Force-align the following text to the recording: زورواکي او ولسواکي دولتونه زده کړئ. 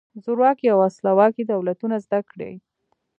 زورواکي 0.23 0.65
او 0.73 0.77
ولسواکي 0.81 1.43
دولتونه 1.51 1.95
زده 2.05 2.19
کړئ. 2.29 2.53